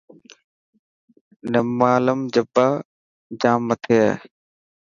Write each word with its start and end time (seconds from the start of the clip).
نمالم 1.51 2.19
جبا 2.33 2.67
جام 3.41 3.59
مٿي 3.67 3.95
هي. 4.01 4.09